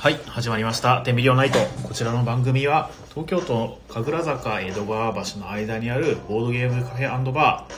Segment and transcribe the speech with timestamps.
[0.00, 7.74] はい始まりました「テンビリオンナイト」こちらの番組は東京都神楽坂江戸川橋の間にあるボードゲームカフェバー。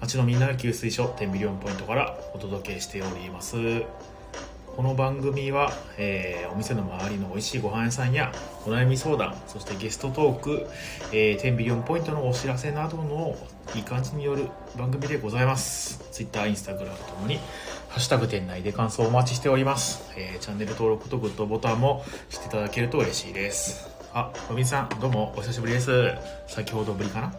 [0.00, 3.54] 町のみんなの給水所テンビリオンポイントからお届けしております。
[4.74, 8.32] この番組は、えーお店の周りの美味しいご飯屋さんや
[8.66, 10.66] お悩み相談そしてゲストトーク、
[11.12, 13.36] えー、テンビリオンポイントのお知らせなどの
[13.76, 16.02] いい感じによる番組でございます。
[16.10, 17.38] Twitter、Instagram ともに
[17.92, 26.14] ハッシュタグ店内で感想をお待ちしております、えーチャンネル登録とグッドボタンもしていただけると嬉しいですあ、のびさんどうもお久しぶりです
[26.46, 27.34] 先ほどぶりかな？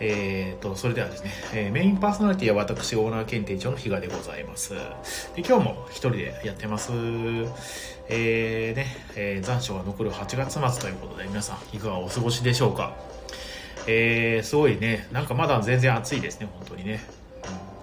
[0.00, 4.72] えー、と、それではですね、えーメインパーソナリティは私、オーナー検定長の比嘉でございます。
[4.72, 6.92] で、今日も一人でやってます。
[8.08, 12.96] えー、ね、えー残暑が残る8月末ということで、皆さん、いかがお過ごしでしょうか？
[13.86, 17.00] えー、すごいね、なんかまだ全然暑いですね、本当にね。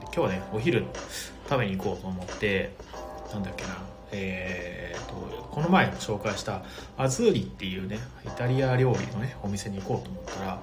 [0.03, 0.85] 今日はね、お昼
[1.49, 2.71] 食べに行こうと思って、
[3.33, 3.77] なんだっけな、
[4.11, 6.63] えー、と、この前紹介した
[6.97, 10.59] アズーリっていうね、イタリア料理のね、お店に行こうと思ったら、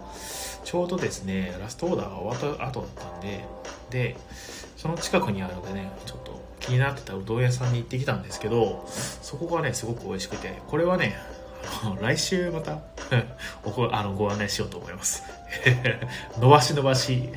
[0.64, 3.44] ちょうどですね、ラストオーダーが終わった後だったんで、
[3.90, 4.16] で、
[4.76, 11.16] その近くにあるのでね、ちょっと気になってたうどん屋さんに行ってきたんですけど、そこがね、すごく美味しくて、これはね、
[12.00, 12.78] 来週また
[13.64, 15.22] おこあのご案内しようと思います。
[16.40, 17.28] 伸ばし伸ばし、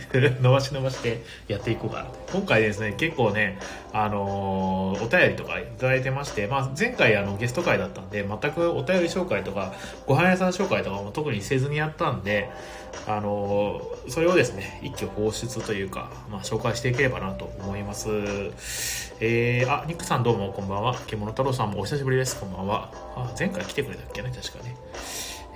[0.41, 2.05] 伸ばし伸ばしてやっていこうかな。
[2.31, 3.59] 今回ですね、結構ね、
[3.91, 9.73] あのーお便りとかいただいてまして、まあ、前回あのゲスト会だったんで、全くお便り紹介とか、
[10.07, 12.49] ご飯屋さん紹介とかも特にせずにやったんで、
[13.07, 18.09] あのそれをですね、一挙放出というか、まあ、紹介していければなと思います。
[19.19, 20.95] えー、あ、ニックさんどうもこんばんは。
[21.07, 22.39] 獣太郎さんもお久しぶりです。
[22.39, 22.91] こんばんは。
[23.15, 24.75] あ、前回来てくれたっけね、確かね。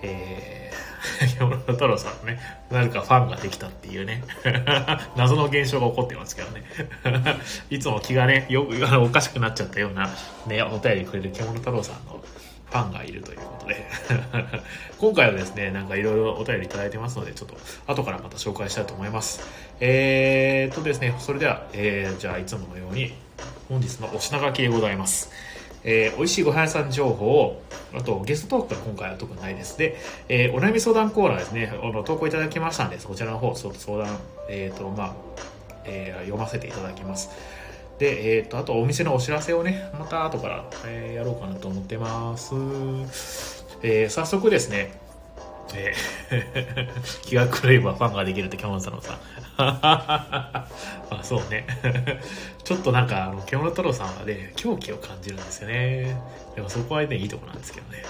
[0.02, 4.24] えー、 山田太郎さんのね、何かファンができたっていうね、
[5.18, 6.64] 謎の現象が起こってますけどね。
[7.69, 10.09] いつも気がね、よあのおかしくなっちゃったような、
[10.47, 12.22] ね、お便りくれる獣太郎さんの
[12.69, 13.88] ファンがいるということで、
[15.00, 17.57] 今回はですね、なんかいろいろお便りいただいてますので、ちょっと
[17.88, 19.41] 後からまた紹介したいと思います。
[19.80, 23.13] えーっとですね、それでは、えー、じゃあいつものように、
[23.69, 25.31] 本日のお品書きでございます。
[25.84, 27.62] えー美味しいご飯屋さん情報を、
[27.96, 29.78] あとゲストトークが今回は特にないです。
[29.78, 29.97] で、
[30.28, 34.19] えーお悩み相談コーナーですね、あの投稿いただきましたんで、そちらの方、相談、
[34.50, 35.13] えっ、と、まあ、
[35.86, 37.30] えー読ませていただきます。
[38.00, 42.56] で、えっ、と、あとお店のお知らせをね、また後から、えーやろうかなと思ってます。
[43.84, 44.94] えー早速ですね、
[45.76, 46.88] えー
[47.28, 49.18] 気が狂えばファンができるってキャモン太郎さん。
[49.60, 50.68] あ、
[51.24, 51.68] そうね。
[52.64, 56.16] ちょっとなんか、あの、獣太郎さんはね、狂気を感じるんですよね。
[56.56, 58.04] でもそこはね、いいとこなんですけどね。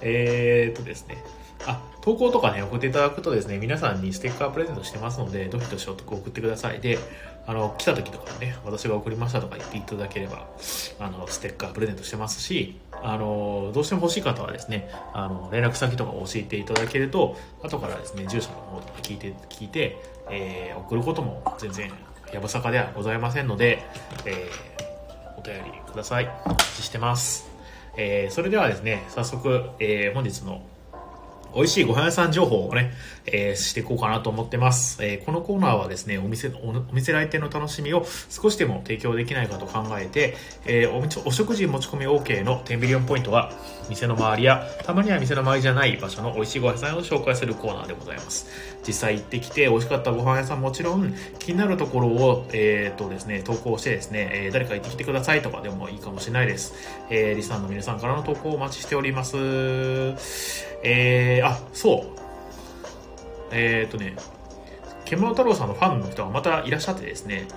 [0.00, 1.22] えーっとですね。
[1.66, 6.80] あ、投稿とかね、送っていただくとですね、皆さんにステッカープレゼントしてますので、どしどし送ってください。
[6.80, 6.98] で、
[7.48, 10.46] あの、来た時とかね、私が送りましたとか言っていただければ、
[11.00, 19.96] あの、ステッカープレゼントしてますし、あの、どうしても欲しい方はですね、あの、連絡先とかを教えていただけると、後からですね、住所の方とか聞いて、聞いて、
[20.30, 21.90] えー送ることも全然
[22.34, 23.82] やぶさかではございませんので、
[24.26, 26.28] えーお便りください。
[26.44, 27.48] お待ちしてます。
[27.96, 30.60] えーそれではですね、早速、えー本日の
[31.54, 32.92] 美味しいご飯屋さん情報をね、
[33.26, 35.02] えーしていこうかなと思ってます。
[35.04, 43.52] えーこのコーナーはですね、お店の、お店来店の楽しみを少しでも提供できないかと考えて、えーおお食事持ち込み OK の10ビリオンポイントは、
[43.88, 48.46] 店の周りや、たまには店の周りじゃない場所の美味しいご飯屋さんを紹介するコーナーでございます。
[48.86, 56.74] 実際行ってきて美味しかったご飯屋さんもちろん、気になるところを、えーとですね、投稿してですね、え誰か行ってきてくださいとかでもいいかもしれないです。
[57.10, 59.36] えーリスナーの皆さんからの投稿をお待ちしております。
[60.82, 62.18] えー、あ、そう。
[63.50, 64.16] えーとね、
[65.04, 67.48] 獣太郎さんのファンの人がまたいらっしゃってですね、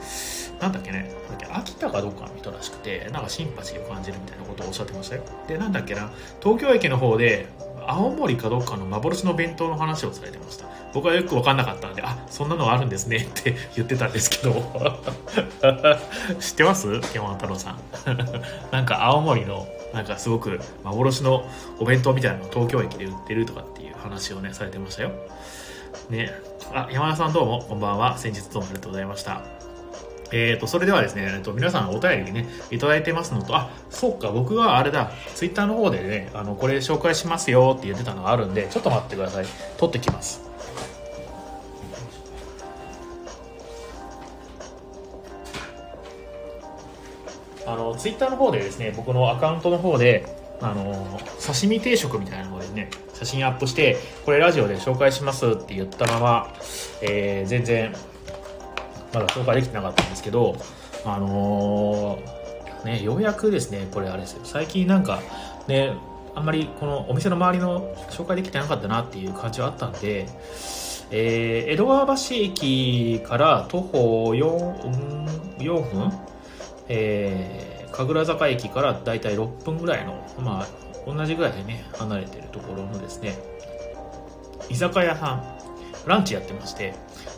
[0.61, 5.23] なんだっけね、なんだっけ秋田かどっかの人らしくて、なんかシンパシーを感じるみたいなことをおっしゃってましたよ。
[5.47, 6.11] で、なんだっけな、
[6.41, 7.47] 東京駅の方で、
[7.87, 10.65] 青森かどっかの幻の弁当の話をされてました。
[10.93, 14.53] 僕はよく分かんなかったんで、あ、そんなのがあるんですねって言ってたんですけど、
[16.39, 16.99] 知ってます？
[17.01, 17.79] 獣太郎さん。
[18.71, 21.45] なんか青森の、なんかすごく幻の
[21.79, 25.11] お弁当みたいなのを東京駅で売ってるとかっていう話をね、されてましたよ。
[26.09, 26.31] ね。
[26.73, 28.17] あ、山田さんどうも、こんばんは。
[28.17, 29.43] 先日どうもありがとうございました。
[30.33, 39.45] えーと、それではですね、えっと、皆さんお便りね、いただいてますのと、あ、そうか、僕はあれだ、ツイッターの方でね、あの、これ紹介しますよって言ってたのがあるんで、ちょっと待ってください。
[39.77, 40.50] 取ってきます。
[47.65, 50.25] あの、ツイッターの方でですね、僕のアカウントの方で、
[50.61, 56.53] あの、刺身定食みたいなのでね、写真アップして、これラジオで紹介しますって言ったまま、
[57.01, 57.93] えー全然、
[59.13, 60.55] まだ紹介できてなかったんですけど、
[61.05, 64.41] あのーね、ようやくですね、これあれですよ。
[64.43, 65.21] 最近なんか、
[65.67, 65.93] ね、
[66.33, 70.27] あんまりこのお店の周りの紹介できてなかったなっていう感じはあったんで、
[71.11, 76.11] えー、江戸川橋駅から徒歩 4, 4分、
[76.93, 80.67] えー、神楽坂駅からだいたい6分ぐらいの、まあ、
[81.09, 83.39] 同じぐらいでね、離れてるところのですね、
[84.69, 85.43] 居酒屋さん、
[86.05, 86.93] ランチやってまして、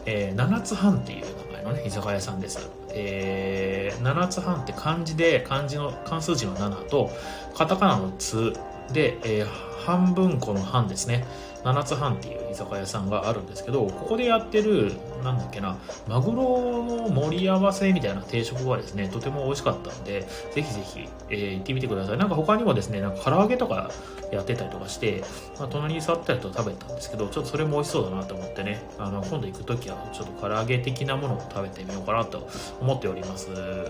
[0.07, 2.67] えー、七つ半っていう名前のね、居酒屋さんです。
[2.95, 7.11] えー、七つ半って漢字で、漢字の、漢数字の7と、
[7.55, 8.53] カタカナのつ
[8.91, 9.47] で、えー、
[9.85, 11.25] 半分この半ですね。
[11.63, 14.93] 七つ半っていう居酒屋さんがあるんですけど、ここでやってる、
[15.23, 15.77] なんだっけな、
[16.07, 22.17] マグロの盛り合わせみたいな定食がですね、とても美味しかったんで、ぜひぜひ、えー、行ってみてください。
[22.17, 23.91] なんか他にもですね、なんか唐揚げとか
[24.31, 25.23] やってたりとかして、
[25.57, 32.47] まあ、隣に座ったりと食べたんですけど、ちょっとそれも美味しそうだなと思ってね、あの、今度行くときはちょっと唐揚げ的なものを食べてみようかなと
[32.81, 33.49] 思っております。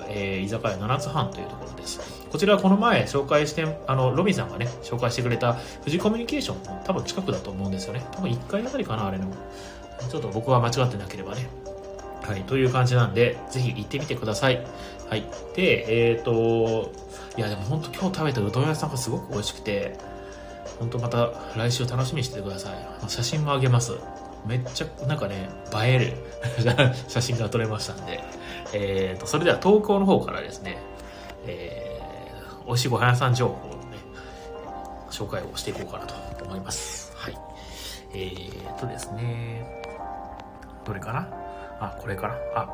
[0.09, 2.23] えー、居酒屋七つ半というところです。
[2.29, 8.05] こちらはこの前紹介して、あの、ロビンさんがね、紹介してくれた富士コミュニケーション多分近くだと思うんですよね。
[8.11, 9.27] 多分1回あたりかな、あれの。
[10.09, 11.47] ちょっと僕は間違ってなければね。
[12.21, 14.65] はい、という感じなんで、ぜひ行ってみてください。
[15.09, 15.25] はい。
[15.55, 16.91] で、えっ、ー、と、
[17.37, 19.97] いやでも本当今日食べたうどん屋さんがすごく美味しくて、
[20.79, 23.09] 本当また来週楽しみにしててください。
[23.09, 23.93] 写真もあげます。
[24.45, 25.49] めっちゃなんかね、
[25.83, 26.13] 映える
[27.07, 28.23] 写真が撮れましたんで、
[28.73, 30.77] えーと、それでは東京の方からですね、
[31.45, 33.72] えー、美味しいご飯屋さん情報、
[35.13, 37.13] 紹介をしていこうかなと思います。
[37.15, 37.37] はい。
[38.15, 39.81] えーとですね、
[40.85, 41.29] どれかな？
[41.79, 42.35] あ、これかな？
[42.55, 42.69] あ、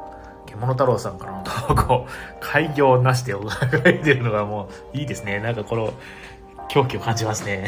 [0.45, 2.07] 獣太郎さんからの投稿、
[2.39, 3.39] 開業なしで書
[3.89, 5.39] いてるのがもういいですね。
[5.39, 5.93] なんかこの、
[6.69, 7.65] 狂気を感じますね。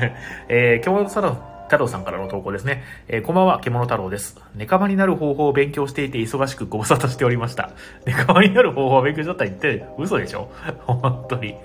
[0.48, 2.84] えー、獣太郎太郎さんからの投稿ですね。
[3.08, 4.40] えー、こんばんは、獣太郎です。
[4.54, 7.70] ネカマになる方法を勉強していて忙しくご無沙汰しておりました。
[8.06, 10.48] ネカマになる方法を勉強しちゃったら言って嘘でしょ？
[10.86, 11.56] 本当に。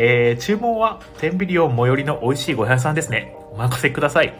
[0.00, 3.36] えー、注文は、天秤リオン最寄りの美味しいご屋さんですね。
[3.52, 4.32] お任せください。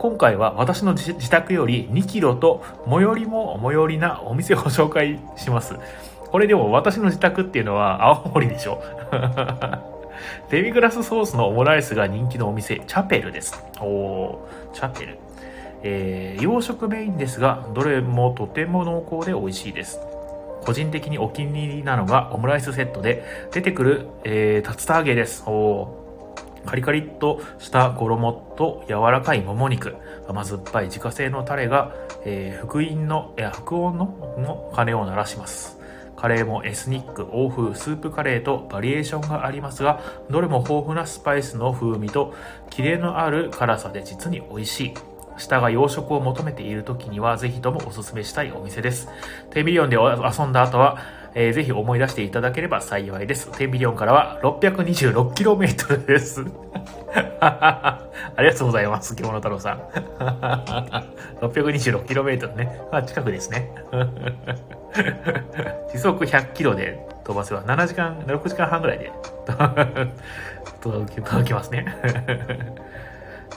[0.00, 5.76] 今回は私の自宅より2キロと最寄りも最寄りなお店をご紹介します。
[6.18, 8.82] これでも私の自宅っていうのは青森でしょ
[10.50, 13.64] デミグラスソースのオムライスが人気のお店、チャペルです。
[13.80, 14.36] おー、
[14.72, 15.18] チャペル。
[15.84, 20.00] えー、洋食メインですが、どれもとても濃厚で美味しいです。
[20.64, 25.44] 個人的にお気に入りなのがオムライスセットで、出てくる、えー、竜田揚げです。
[25.46, 26.04] おー
[26.66, 29.96] カリカリっとした衣と柔らかいもも肉、
[30.26, 31.92] 甘酸っぱい自家製のタレが、
[32.24, 35.78] えー、福音の、いや、福音のの鐘を鳴らします。
[36.16, 40.00] カレーもエスニック、欧風、スープカレーとバリエーションがありますが、
[40.30, 42.32] どれも豊富なスパイスの風味と、
[42.70, 44.94] キレのある辛さで実に美味しい。
[45.36, 49.08] 舌が洋食を求めている時には、ぜひともおすすめしたいお店です。
[49.50, 50.98] テンビリオンで遊んだ後は、
[51.34, 53.50] えー、ぜひ思い出していただければ幸いです。
[53.58, 56.44] テンビリオンからは 626km です。
[57.40, 57.98] あ
[58.38, 59.80] りがとうございます、獣太郎さん。
[61.44, 62.80] 626km ね。
[62.92, 63.72] まあ、近くですね。
[65.92, 69.10] 時速100キロで飛ばせば7時間、6時間半ぐらいで
[70.80, 71.96] 届きますね。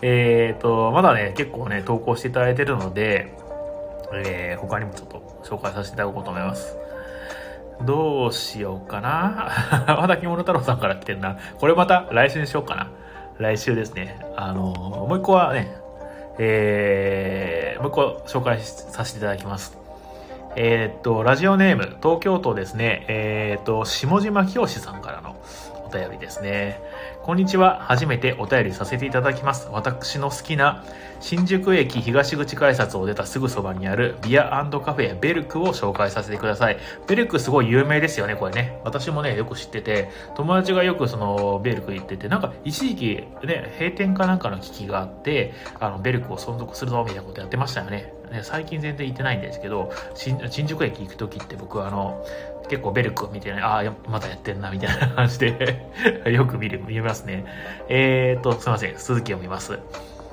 [0.02, 3.34] えっと、まだね、結構ね、投稿していただいてるので、
[4.14, 6.78] えー、他にもちょっと紹介させていただこうと思います。
[7.86, 9.52] どうしようかな
[9.88, 11.38] まだ着物太郎さんから来てるな。
[11.60, 12.88] これまた来週にしようかな。
[13.38, 14.20] 来週ですね。
[14.36, 14.74] あの
[15.08, 15.76] もう一個はね、
[16.40, 19.87] えー、もう一個紹介させていただきます。
[20.60, 25.40] えー、っと、ラジオネーム、東京都ですね、えー、っと、下島清さんからの
[25.86, 26.82] お便りですね。
[27.22, 27.82] こんにちは。
[27.82, 29.70] 初めてお便りさせていただきます。
[29.72, 30.84] 私の好きな
[31.20, 36.78] 新宿駅東口改札を出たすぐそばにあるビアカフェベルクを紹介させてください。
[37.08, 38.82] ベルクすごい有名ですよね、これね。
[38.84, 48.17] 私もね、よく知ってて、友達がよくそのベルク行ってて、なんか一時期ね、閉店かなんかの危機があって、あの、ベルクを存続するぞみたいなことやってましたよね。
[48.32, 52.26] ね最近全然行ってないんですけど、新宿駅行く時って僕はあの、
[52.70, 55.86] 結構ベルクみたいな、ああ、またやってんな、みたいな感じで
[56.32, 57.46] よく見る、見ますね。
[57.90, 59.80] えー、っと、すいません、続きを見ます。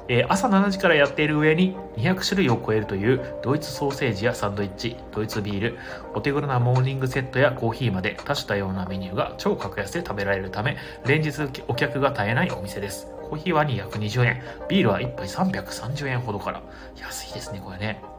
[0.06, 5.78] えー、朝7時からやっている上に200種類を超えるというドイツソーセージやサンドイッチ、ドイツビール、
[6.14, 11.32] お手頃なモーニングセットやコーヒーまで多種多様なメニューが超格安で食べられるため、連日
[11.68, 13.13] お客が絶えないお店です。
[13.34, 16.62] コーヒーは220円、ビールは1杯330円ほどから。
[16.96, 18.13] 安いですね、これね。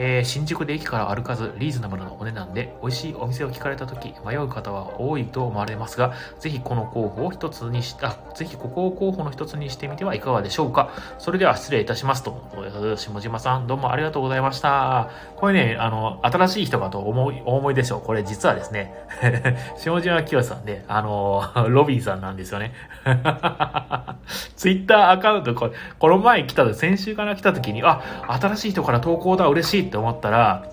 [0.00, 10.90] えー、新宿で駅から歩かずリーズナブルなお値段で美味しいお店を聞かれた時迷う方は多いと思われますが、ぜひこの候補を一つにし、あ、ぜひここを候補の一つにしてみてはいかがでしょうか。
[11.18, 12.48] それでは失礼いたしますと。
[12.96, 15.10] 下島さん、どうもありがとうございました。
[15.36, 18.00] これね、あの、新しい人かと思い、お思いでしょう。
[18.00, 18.94] これ実はですね、
[19.78, 22.72] 下島清さんで、あの、ロビーさんなんですよね。
[24.54, 28.00] ツイッターアカウント、これ、この前来た、先週から来た時に、あ、
[28.40, 30.70] 新しい人から投稿だ、嬉しいって思ったら、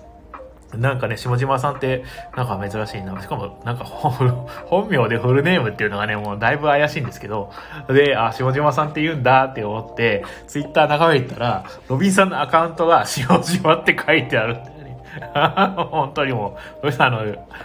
[0.74, 2.04] なんかね、下島さんって、
[2.36, 3.20] なんか珍しいな。
[3.20, 7.52] しかも、なんか本名でフルネームっていうのがね、もうだいぶ怪しいんですけど、
[7.88, 14.98] で、あ、下島さんって言うんだって思って、ツイッター眺めてたら、ロビンさんのアカウントが下島って書いてあるんだよね。
[15.90, 17.24] 本当にもう、あの、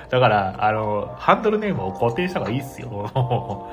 [0.10, 3.10] だから、あの、ハンドルネームを固定した方がいいっすよ。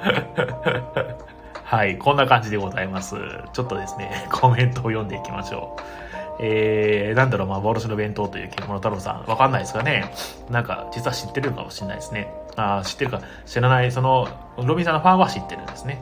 [1.64, 3.14] はい、こんな感じでございます。
[3.52, 6.07] ちょっとですね、コメントを読んでいきましょう。
[6.40, 10.12] えー、なんだろう、幻の弁当という獣太郎さん、わかんないですかね
[10.50, 12.32] なんか、実は知ってるかもしれないですね。
[12.56, 16.00] あ知ってるか、知らない、その、ロビンさんのファンは知ってるんですね。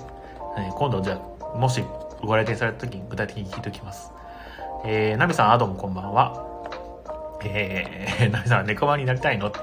[0.59, 1.19] えー、今度、じゃ
[1.55, 1.83] あ、もし
[2.23, 4.13] ご来店された時に具体的に聞いておきます。
[4.85, 6.45] えー、ナミさん、アドもこんばんは。
[7.45, 9.49] えー、ナミさん、猫間になりたいの？
[9.49, 9.61] って。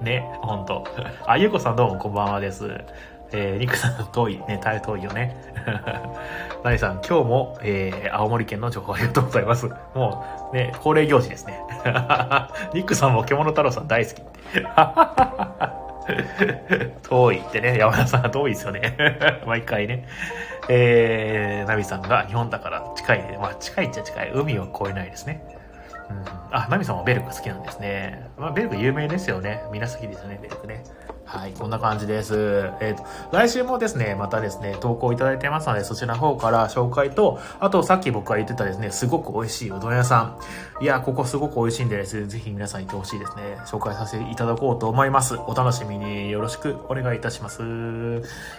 [0.04, 0.84] ね、ほんと。
[1.26, 2.70] あ、ゆうこさんどうもこんばんはです。
[3.32, 5.36] えー、リクさん遠い、ね、大遠いよね。
[6.62, 9.66] ナリさん、今日も、えー、青森県の情報ありがとうございます。
[9.94, 11.60] もう、ね、恒例行事ですね。
[12.72, 14.66] ニックさんも獣太郎さん大好きって。
[17.08, 18.96] 遠いってね、山田さん遠いですよね。
[19.46, 20.06] 毎回ね。
[20.68, 24.30] えー、ナミさんが日本だから近い、まあ近いっちゃ近い。
[24.32, 25.42] 海を越えないですね。
[26.08, 28.28] うん、あ、ナミさんもベルク好きなんですね。
[28.38, 29.62] まあ、ベルク有名ですよね。
[29.72, 30.84] みんな好きですよね、ベルクね。
[31.26, 32.70] はい、こんな感じです。
[32.80, 40.36] えっ、ー、と、来週もですね、またですね、投稿いただいてますので、そちらの方から紹介と、あとさっき僕が言ってたですね、すごく美味しいうどん屋さ
[40.80, 40.84] ん。
[40.84, 43.58] いや、ここすごく美味しいんでですね、ぜひ皆さん行ってほしいですね。
[43.66, 45.34] 紹介させていただこうと思います。
[45.48, 47.62] お楽しみによろしくお願いいたします。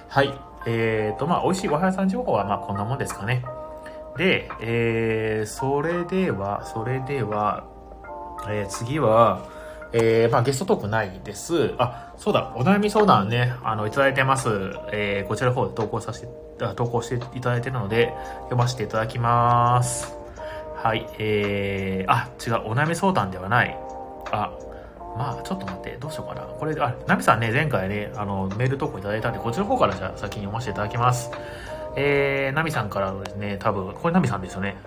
[0.10, 0.34] はい。
[0.66, 3.46] えっ、ー、と、まあ、美味しいご飯屋さん情報は、まあ、こんなもんですかね。
[4.18, 7.64] で、えー、それでは、それでは、
[8.50, 9.40] えー、次は、
[9.94, 11.74] えー、まあゲストトークないです。
[11.78, 14.50] あ、そうだ、お悩み相談ね、あの、いただいてます。
[14.92, 16.28] えー、こちらの方で投稿させて、
[16.76, 18.14] 投稿していただいてるので、
[18.44, 20.18] 読ませていただきます。
[20.76, 23.78] はい、えー、あ、違う、お悩み相談ではない。
[24.32, 24.52] あ、
[25.18, 26.42] まあ、ちょっと待って、どうしようかな。
[26.42, 31.32] これ、あ、ナミさんね、前回ね、あの、メール投稿いただいたんで、こっちの方からじゃあ先に読ませていただきます。
[31.96, 34.78] えー、ナミさんからのですね、多分、これナミさんですよね。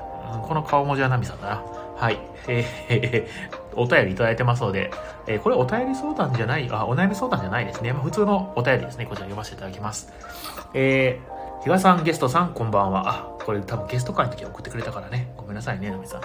[0.42, 1.62] この顔文字はナミさんだな。
[1.97, 2.19] はい。
[2.47, 4.90] えー、お便りいただいてますので、
[5.26, 7.92] えー、これお便り相談じゃない、あ、お悩み相談じゃないですね。
[7.92, 9.06] まあ、普通のお便りですね。
[9.06, 10.12] こちら読ませていただきます。
[10.74, 13.08] えー、比嘉さん、ゲストさん、こんばんは。
[13.08, 15.32] あ、これ多分ゲスト会の時送ってくれたからね。
[15.36, 16.20] ごめんなさいね、ナミさん。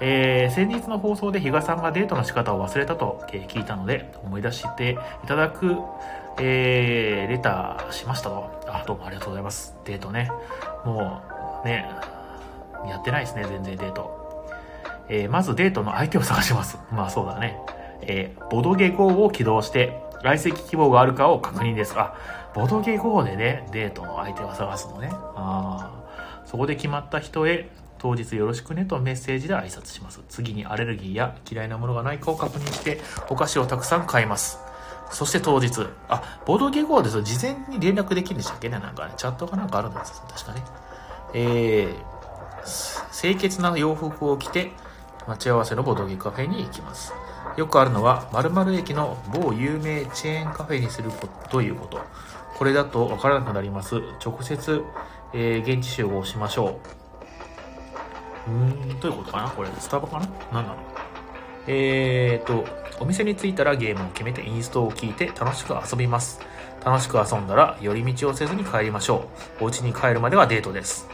[0.00, 5.76] えー、先日の放送で比嘉さんがデートの仕方を忘れたと、え、聞いたので、思い出していただく、
[6.38, 8.50] えー、レターしましたと。
[8.68, 9.76] あ、どうもありがとうございます。
[9.84, 10.30] デートね。
[10.84, 11.20] も
[11.64, 11.86] う、ね、
[12.88, 14.19] やってないですね、全然デート。
[15.10, 16.78] えー、まずデートの相手を探します。
[16.92, 17.58] まあそうだね。
[18.02, 22.14] えー、ボドゲ GO を起動して、来席希望があるかを確認ですが、
[22.54, 25.10] ボドゲ GO でね、デートの相手を探すのね。
[25.12, 26.00] ああ
[26.46, 30.20] そこで決まった人へ、当日よろしくねとメッセージで挨拶します。
[30.28, 34.58] 次にアレルギーや嫌いなものがないかを確認して、お菓子をたくさん買います。
[35.10, 38.78] そして当日、あ、ボドゲ GO ですと事前に連絡できるんでしたっけね？
[38.78, 40.64] なんかね、チャットかなんかあるんです確かね。
[41.34, 44.72] えー、清潔な洋服を着て、
[45.26, 47.12] 待ち合わせのボドゲカフェに行きます。
[47.56, 52.00] よくあるのは、〇〇駅の某有名チェーンカフェにするこということ。
[52.56, 53.96] これだとわからなくなります。
[54.24, 54.84] 直接、
[55.32, 56.78] えー、現地集合しましょ
[58.48, 58.50] う。
[58.50, 58.56] うー
[58.94, 60.28] ん、どういうことかなこれ、スタバかな？
[60.52, 60.76] 何なの？
[61.66, 62.64] えーと、
[62.98, 66.40] お店に着いたらゲームを決めてインストを聞いて楽しく遊びます。
[66.84, 69.28] 楽しく遊んだら寄り道をせずに帰りましょ
[69.60, 69.64] う。
[69.64, 71.08] お家に帰るまではデートです。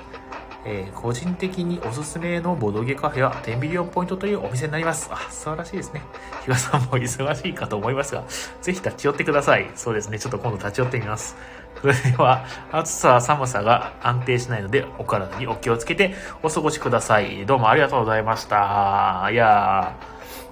[0.68, 5.08] えー、個人的におすすめのボドゲカフェはテンビリオンポイントというお店になります。
[5.12, 6.02] あ、素晴らしいですね。
[6.44, 8.24] 比嘉さんも忙しいかと思いますが、
[8.60, 9.70] ぜひ立ち寄ってください。
[9.76, 10.18] そうですね。
[10.18, 11.36] ちょっと今度立ち寄ってみます。
[11.80, 17.46] それでは、暑さ、寒さが安定しないので、お体にお気をつけてお過ごしください。
[17.46, 19.28] どうもありがとうございました。
[19.30, 19.94] いや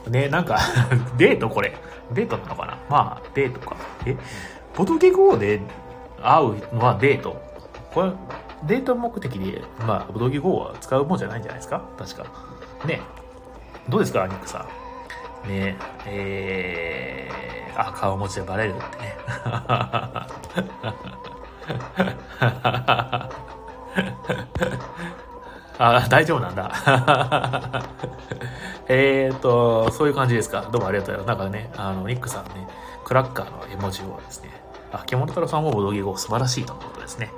[0.06, 0.58] ー、ね、なんか
[1.18, 1.76] デートこれ。
[2.12, 2.78] デートなのかな？
[2.88, 3.74] まあ、デートか。
[4.06, 4.16] え？
[4.76, 5.60] ボドゲ GO で
[6.22, 7.42] 会うのはデート
[7.94, 8.10] これ、
[8.66, 11.82] デート目的で、まあ、ボドゲ GO は使うもんじゃないんじゃないですか？
[11.98, 12.24] 確か。
[12.86, 13.00] ね。
[13.88, 14.66] どうですかアニックさ
[15.44, 15.48] ん？
[15.48, 19.16] ねえー、あ、顔文字でバレるってね。
[25.78, 26.72] あ、大丈夫なんだ。
[28.88, 30.62] えっと、そういう感じですか？
[30.70, 31.46] どうもありがとうございます。
[31.46, 32.68] なんかね、あの、ニックさんね、
[33.04, 34.50] クラッカーの絵文字をですね、
[34.92, 37.30] あ、獣太郎さんもボドゲ語素晴らしいとのことですね。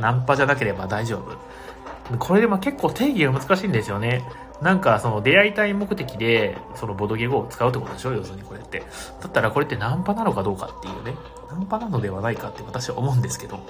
[0.00, 2.16] ナンパじゃなければ大丈夫。
[2.18, 4.24] これでも結構定義が難しいんですよね。
[4.60, 8.12] なんかその出会いたい目的でそのボドゲ語を使うってことでしょ？
[8.12, 8.80] 要するにこれって。
[9.20, 11.14] だったらこれってナンパなのかどうかっていうね。
[11.50, 13.60] ナンパなのではないかって私は思うんですけど。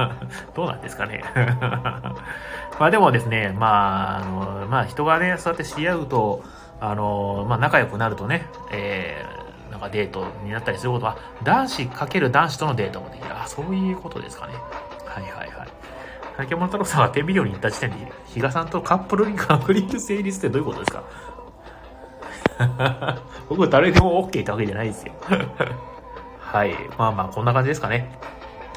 [0.54, 1.24] どうなんですかね。
[2.78, 6.42] まあでもですね、まあ、あの、まあ人がね、そうやって知り合うと、
[6.80, 13.34] あの、まあ仲良くなるとね、えー、なんかデートになったりすることは、男子かける男子とのデートもできる。
[13.34, 14.52] あ、そういうことですかね。
[15.06, 15.45] はいはいはい。
[16.36, 21.02] 竹本太郎さんは手ビデオに行った時点で、比嘉さんとカップルに確立成立ってどういうことですか？
[23.48, 25.12] 僕誰でも OK ってわけじゃないですよ
[26.40, 26.74] はい。
[26.96, 28.18] まあまあ、こんな感じですかね。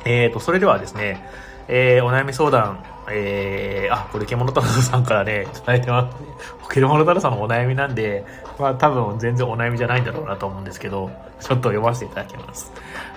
[0.05, 1.23] えーと、それではですね、
[1.67, 6.27] えー、お悩み相談、えー、あ、これ、獣太郎さんからね、いただいてますね。
[6.69, 8.25] 獣太郎さんのお悩みなんで、
[8.57, 12.71] まあ多分全然お悩みじゃないんだろうなと思うんですけど、ちょっと読ませていただきます。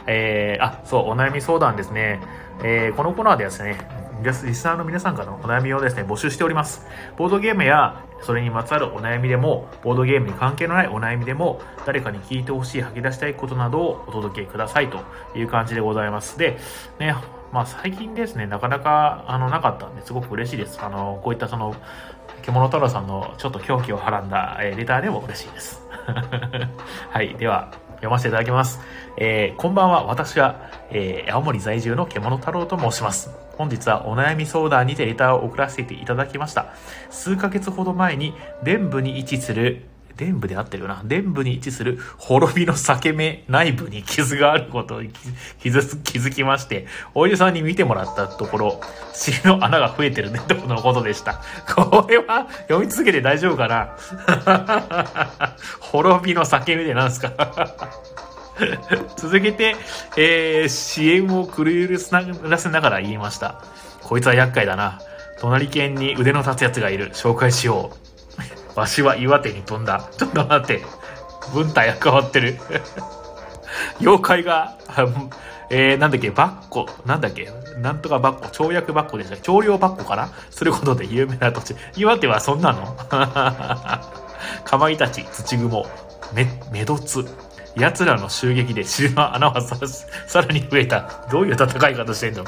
[0.06, 2.20] えー、あ、そう、お悩み相談ですね。
[2.62, 3.78] えー、このコーナーではですね、
[4.22, 6.86] リスナーの皆さんからのお悩みをですね、募集しております。
[7.16, 15.00] ボードゲームやそれにまつわるお悩みでも、ボードゲームに関係のないお悩みでも、誰かに聞いてほしい、吐き出したいことなどをお届けくださいと
[15.36, 16.38] いう感じでございます。
[16.38, 16.58] で、
[16.98, 17.14] ね、
[17.52, 20.80] まあ最近ですね、なかなかあのなかったんですごく嬉しいです。
[20.80, 21.74] あの、こういったその、
[22.42, 25.82] 獣太郎さんのちょっと狂気をはらんだ、えー、レターでも嬉しいです。
[27.10, 28.80] はい、では、読ませていただきます。
[29.16, 30.56] えー、こんばんは、私は、
[30.90, 33.41] えー、青森在住の獣太郎と申します。
[33.58, 36.66] 本日はお悩み相談にてレターを送らせていただきました。
[37.10, 39.84] 数ヶ月ほど前に、伝部に位置する
[40.16, 41.02] 伝部であってるよな。
[41.04, 45.10] 伝部に位置する滅びの裂け目内部に傷があることに
[45.58, 48.80] 気づきまして、おじさんに見てもらったところ、
[49.14, 51.40] 尻の穴が増えてるね、 とのことでした。
[51.74, 55.56] これは読み続けて大丈夫かな？
[55.80, 57.30] 滅びの裂け目でなんすか？
[59.16, 59.76] 続けて、
[60.16, 61.98] えー、支援を狂いら
[62.58, 63.62] せながら言いました。
[64.02, 65.00] こいつは厄介だな。
[65.38, 67.10] 隣県に腕の立つ奴がいる。
[67.12, 67.92] 紹介しよ
[68.76, 68.78] う。
[68.78, 70.08] わしは岩手に飛んだ。
[70.16, 70.82] ちょっと待って。
[71.52, 72.58] 文体が変わってる。
[74.00, 74.76] 妖怪が、
[75.70, 81.76] えー、なんだっけ、バッコ、なんだっけ、なんとかバッコ、跳躍バッコでした長領バッコかなすることで有名な土地。
[81.96, 85.86] 岩手はそんなの かまいたち、土雲、
[86.32, 87.26] め、めどつ、
[87.76, 89.76] 奴らの襲撃で尻の穴はさ
[90.26, 91.26] さらに増えた。
[91.30, 92.44] どういう戦い方してんの？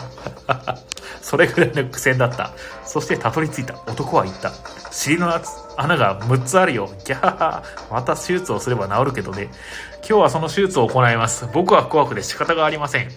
[1.22, 2.50] それぐらいの苦戦だった。
[2.84, 3.74] そしてたどり着いた。
[3.86, 4.52] 男は言った。
[4.90, 5.32] 尻の
[5.76, 6.90] 穴が6つあるよ。
[7.06, 7.62] ギャー。
[7.90, 9.50] また手術をすれば治るけどね。
[10.06, 11.48] 今日はその手術を行います。
[11.52, 13.08] 僕は怖くて仕方がありません。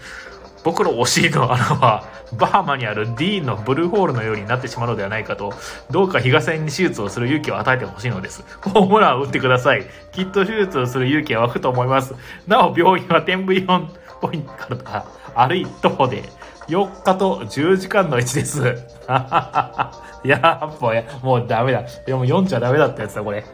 [0.67, 2.03] 僕のお尻の穴は
[2.37, 5.53] バハマにあるディーンのブルーホールのようになってしまうのではないかと
[5.91, 8.43] どうか日傘に手術をする勇気を与えてほしいのです。
[8.59, 9.85] ホームランを打ってください。
[10.11, 12.15] きっと手術をする勇気は湧くと思います。
[12.47, 13.87] なお病院は天部4
[14.19, 16.23] ポイントから歩い徒歩で
[16.67, 18.59] 4日と10時間の位置です。
[19.07, 21.83] やっぱもうダメだ。
[22.05, 23.45] でも読んじゃダメだったやつだこれ。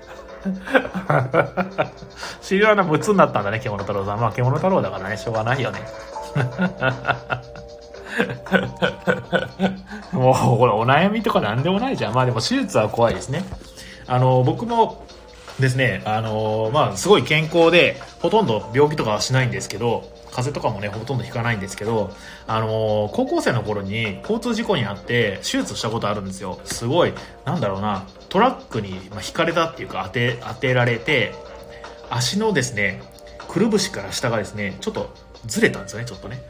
[2.41, 4.19] 尻穴6つになったんだね獣太郎さん。
[4.19, 5.79] まあ獣太郎だからねしょうがないよね。
[10.11, 12.13] もうこれお悩みとか何でもないじゃん。
[12.13, 13.43] まあでも手術は怖いですね。
[14.07, 15.05] あの、僕も
[15.59, 22.11] ですね、あの、まあすごい健康で、ほとんど病気とかはしないんですけど、風邪とかもね、ほとんどひかないんですけど、
[22.47, 26.59] あの高校生の頃に交通事故にあって手術したことあるんですよ。
[26.65, 27.13] すごい、
[27.45, 31.35] なんだろうな、トラックに引かれたっていうか当て、当てられて、
[32.09, 33.03] 足のですね、
[33.47, 35.13] くるぶしから下がですね、ちょっと
[35.45, 36.41] ずれたんですよね、ちょっとね。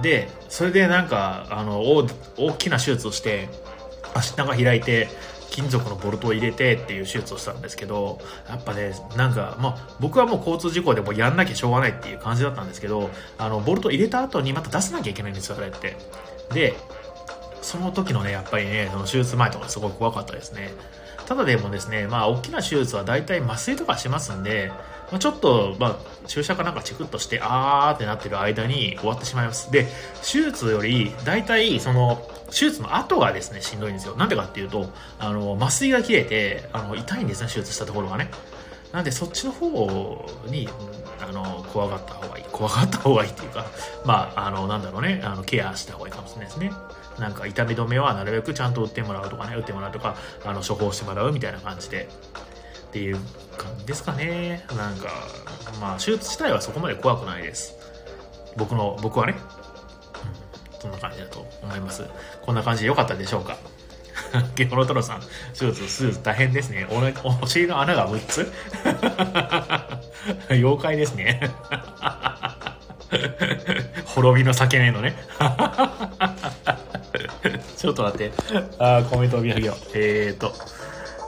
[0.00, 2.06] で、それでなんか、あの、大
[2.58, 3.48] きな手術をして、
[4.14, 5.08] 足が開いて、
[5.50, 15.96] 金属のボルトを入れてっていう手術をしたんですけど、やっぱね、なんか、まあ、僕はもう交通事故でもやんなきゃしょうがないっていう感じだったんですけど、あの、ボルト入れた後にまた出さなきゃいけないんですよ、あれって。
[16.52, 16.74] で、
[17.62, 20.70] その時のね、やっぱりね、その手術前とかすごい怖かったですね。
[21.26, 24.70] ただでもですね、まあ、大きな手術は大体麻酔とかしますんで、
[25.10, 29.70] まあ、ちょっと、まあ、注射かなんかチクッとして、あーってなってる間に終わってしまいます。
[29.72, 29.86] で、
[30.22, 34.16] 手術より、大体、その、手術の後がですね、しんどいんですよ。
[34.16, 38.30] なんでかっていうと、あの、麻酔が切れて、あの、痛いんですね、手術したところがね。
[38.92, 40.68] なんで、そっちの方に、
[41.20, 42.44] あの、怖がった方がいい。
[42.50, 43.66] 怖がった方がいいっていうか、
[44.04, 46.72] まあ、あの、なんだろうね、あの、ケアした方がいいかもしれないですね。
[47.18, 52.08] なんか痛み止めはなるべくちゃんと打ってもらうとかね、打ってもらうとか、あの、処方してもらうみたいな感じで。
[52.88, 53.16] っていう
[53.56, 54.64] 感じですかね。
[54.76, 55.08] なんか、
[55.80, 57.74] まあ、手術自体はそこまで怖くないです。
[58.56, 59.34] 僕の、僕はね。
[60.74, 62.04] うん、そんな感じだと思います。
[62.42, 63.56] こんな感じでよかったでしょうか。
[64.56, 65.20] ゲホロトロさん、
[65.58, 66.86] 手術、手術大変ですね。
[66.90, 66.98] お
[67.42, 68.52] お尻の穴が6つ？
[70.50, 71.40] 妖怪ですね。
[74.06, 75.16] 滅びの裂け目のね。
[77.76, 78.32] ちょっと待って。
[78.78, 79.76] あコメントを見上げよう。
[79.94, 80.52] えーと、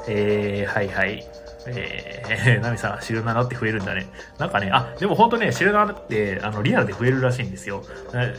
[0.08, 1.29] えー、はいはい。
[1.66, 4.08] えー、ナミさん、汁の穴って増えるんだね。
[4.38, 7.84] なんかね、あ、でも本当ね、汁の穴って、あの、リアルで増えるらしいんですよ。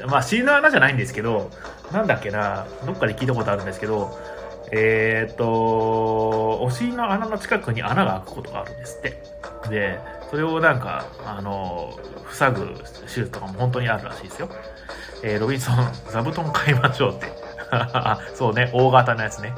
[0.07, 1.51] まあ、汁の穴じゃないんですけど、
[1.91, 4.17] なんだっけな、どっかで聞いたことあるんですけど、
[4.71, 5.45] えー、っと、
[6.61, 9.21] お尻の穴の近くに穴が開くことがあるんですって。
[9.69, 11.93] で、それをなんか、あの、
[12.31, 12.67] 塞ぐ
[13.07, 14.49] 手術とかも本当にあるらしいですよ。
[15.23, 15.75] えー、ロビンソン、
[16.09, 17.40] 座布団買いましょうって。
[18.35, 19.53] そうね、大型のやつね。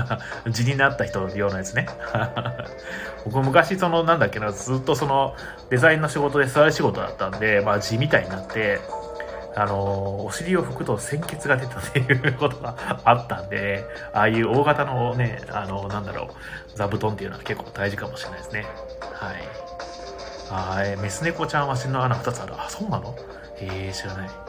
[0.48, 1.86] 地になった人用のやつね。
[3.24, 5.34] 僕昔そのなんだっけな、ずっとその
[5.70, 8.80] デザインの仕事で座り仕事だったんで、まあ地みたいになって、
[9.54, 16.28] あの、お尻を拭くと鮮血が出たっていうことがあったんで、ああいう大型のね、あの、なんだろ
[16.74, 18.66] う、座布団っていうのは結構大事かもしれないですね。
[19.12, 19.34] はい。
[20.50, 22.54] あえメス猫ちゃんは死の穴2つある。
[22.56, 23.14] あ、そうなの？
[23.60, 24.47] えー、知らない。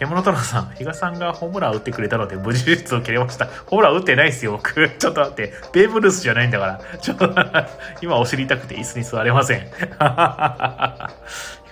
[0.00, 3.44] 獣太郎さん、比嘉さんがホームラン打ってくれたので無事術を切れました。
[3.66, 4.88] ホームラン打ってないっすよ、僕。
[4.98, 5.52] ちょっと待って。
[5.74, 6.80] ベーブルースじゃないんだから。
[6.98, 7.30] ちょっと、
[8.00, 9.60] 今お尻痛くて椅子に座れません。
[9.68, 9.76] 比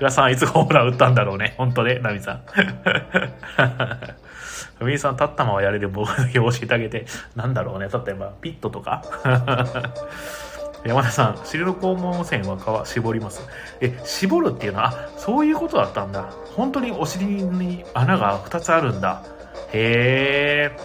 [0.00, 1.54] 嘉さんいつホームラン打ったんだろうね。
[1.56, 2.42] 本当ね、ナミさん。
[4.78, 7.88] ふみさん、立ったままやれる僕だけ教えてあげて、なんだろうね。
[7.88, 9.02] 例えば、ピットとか
[10.84, 13.42] 山田さん、汁の肛門線は皮絞ります。
[13.80, 16.30] え、絞るっていうのは、あ、そういうことだったんだ。
[16.54, 19.22] 本当にお尻に穴が2つあるんだ。
[19.72, 20.76] へえ。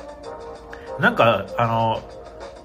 [0.99, 2.01] なんか、あの、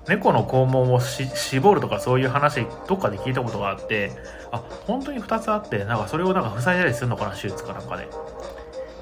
[0.08, 4.10] 猫の肛門を絞るとかそういう話どっかで聞いたことがあって、
[4.50, 8.08] あ、本当に2つあって、なんかそれをなんか塞いだりするのかな、手術かなんかで。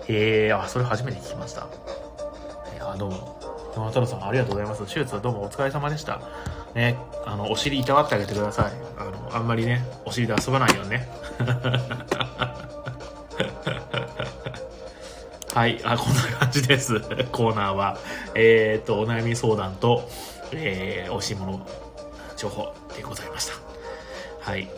[0.08, 1.68] へえ、あ、それ初めて聞きました。
[2.74, 3.38] いや、どうも。
[3.74, 4.84] 山太郎さん、ありがとうございます。
[4.92, 6.20] 手術はどうもお疲れ様でした。
[6.76, 8.72] ね、あの、お尻いたわってあげてください。
[8.98, 11.08] あの、あんまりね、お尻で遊ばないようにね。
[15.54, 17.00] はい、あ、こんな感じです。
[17.32, 17.96] コーナーは。
[18.34, 20.06] えっ、と、お悩み相談と、
[20.52, 21.66] えー、美味しいもの
[22.36, 23.54] 情報でございました。
[24.40, 24.68] はい。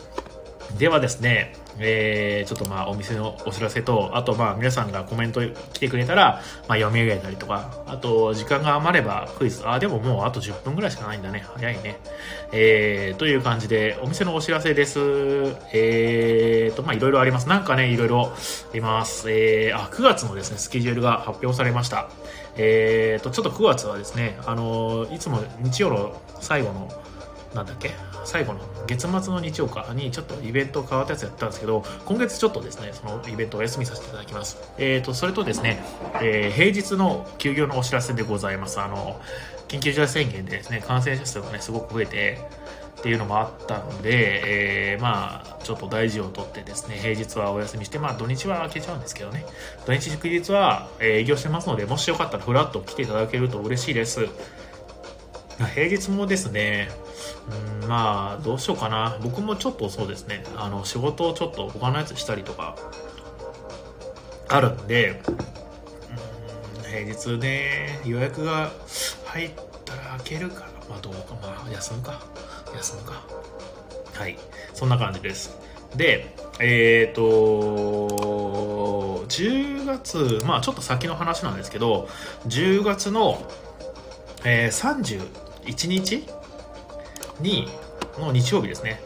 [0.77, 5.41] ではですね、えー、ちょっとまあお店のお知らせと、あとまあ皆さんがコメント
[5.73, 11.45] 来てくれたら、まあ読み上げたりとか、あと時間が余ればクイズ、あ、でももうあと10分ぐらいしかないんだね。
[11.55, 11.99] 早いね。
[12.51, 14.99] えー、という感じで、お店のお知らせです。
[15.73, 17.47] えーと、まあいろいろあります。
[17.47, 18.35] なんかね、いろいろあ
[18.73, 19.31] ります。
[19.31, 22.09] えー、あ、9月のですね、スケジュールが発表されました。
[22.57, 26.89] えーと、ちょっと9月はですね、あの、いつも日曜の最後の
[27.53, 27.91] なんだっけ？
[28.25, 34.57] 最後の月末の日曜かにちょっとイベント変わったやつやったんですけど、今月ちょっとですね、そのイベントお休みさせていただきます。
[34.77, 35.83] えっ、ー、と、それとですね、
[36.21, 38.79] えー、平日の休業のお知らせでございます。
[38.79, 39.19] あの、
[39.67, 42.39] 緊急事態宣言でですね、感染者数がね、すごく増えて、
[42.99, 49.45] っていうのもあったので、えー、まあ、ちょっと大事をとってですね、平日はお休みして、まあ、土日は開けちゃうんですけどね、
[49.85, 54.27] 土日祝日は営業してますので、もしよかったらフラッと来ていただけると嬉しいです。
[55.67, 56.89] 平日もですね、
[57.81, 59.17] うん、まあ、どうしようかな。
[59.21, 62.75] 僕もちょっとそうですね、あの、仕事をちょっと他のやつしたりとか、
[64.47, 68.71] あるんで、うん、平日ね、予約が
[69.25, 69.51] 入っ
[69.85, 72.21] たら開けるから、まあどうか、まあ休むか。
[72.75, 73.21] 休むか。
[74.13, 74.37] はい。
[74.73, 75.57] そんな感じです。
[75.95, 82.07] で、えっ、ー、と、10月、まあちょっと先の話なんですけど、
[82.47, 83.41] 10月の、
[84.45, 84.71] えー、
[85.69, 86.25] 1日？
[87.39, 87.67] に、
[88.17, 89.01] の日曜日ですね、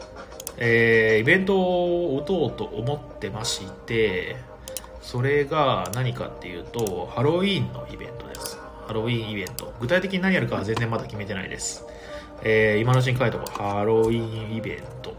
[0.56, 4.36] えー、イベントを打とうと思ってまして、
[5.00, 8.58] それが何かっていうと、ハロウィーンのイベントです。
[8.86, 9.72] ハロウィーンイベント。
[9.80, 11.84] 具体的に何やるかは全然まだ決めてないです。
[12.42, 13.52] えー、今のうちに書いておこう。
[13.52, 15.14] ハロウィーンイベント。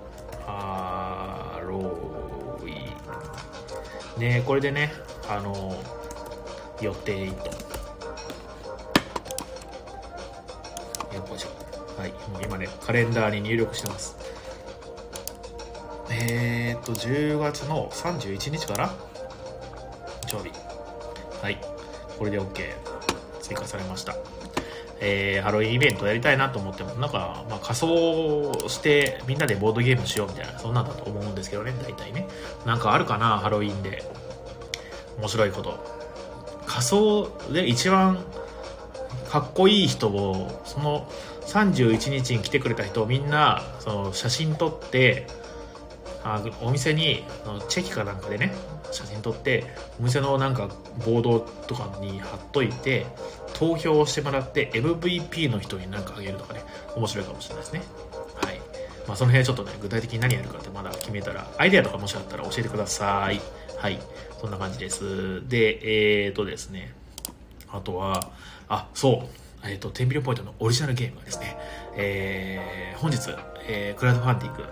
[0.45, 4.19] ハロウィーン。
[4.19, 4.91] ねこれでね、
[5.29, 5.75] あの、
[6.81, 7.64] 予定と。
[11.15, 11.49] よいしょ。
[11.99, 14.17] はい、もう今ね、カレンダーに入力してます。
[16.09, 18.93] えー、っと、10月の31日かな？
[20.27, 20.51] 日曜日。
[21.41, 21.59] はい、
[22.17, 22.73] これで OK。
[23.41, 24.15] 追加されました。
[24.99, 32.27] えー、ハロウィンイベントやりたいなと思っても、なんか、まあ、仮装してみんなでボードゲームしようみたいな、そんなんだと思うんですけどね、大体ね。
[32.65, 34.03] なんかあるかな、ハロウィンで。
[35.17, 35.79] 面白いこと。
[36.65, 38.17] 仮装で一番
[39.29, 41.09] かっこいい人を、その
[41.47, 45.27] 31日に来てくれた人をみんなその写真撮って
[46.23, 47.23] あお店に
[47.69, 48.51] チェキかなんかでね
[48.91, 49.63] 写真撮って
[49.99, 50.69] お店のなんか
[51.05, 53.05] ボードとかに貼っといて
[53.55, 56.61] 投票をしてもらって MVP の人に何かあげるとかね、
[56.95, 57.81] 面白いかもしれないですね。
[58.35, 58.59] はい。
[59.07, 63.39] まあ、その辺ちょっとね、具体的に何やるかってまだ決めたら、アイデアとかもしあったら教えてください。
[63.77, 63.99] はい。
[64.41, 65.47] そんな感じです。
[65.47, 66.93] で、えーとですね、
[67.71, 68.31] あとは、
[68.69, 69.67] あ、そう。
[69.67, 71.57] えっ、ー、と、テンビリオンポイントのオリジナルゲームがですね、
[71.95, 73.17] えー、本日、
[73.67, 74.63] えー、クラウドファンディング